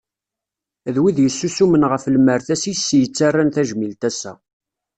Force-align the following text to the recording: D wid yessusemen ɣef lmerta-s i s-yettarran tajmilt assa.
D 0.93 0.95
wid 1.01 1.17
yessusemen 1.21 1.87
ɣef 1.91 2.03
lmerta-s 2.15 2.63
i 2.71 2.73
s-yettarran 2.75 3.49
tajmilt 3.49 4.01
assa. 4.09 4.33